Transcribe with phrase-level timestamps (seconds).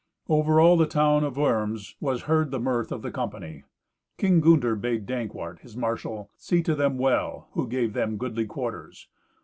[0.27, 3.65] Over all the town of Worms was heard the mirth of the company.
[4.17, 9.09] King Gunther bade Dankwart, his marshal, see to them well, who gave them goodly quarters.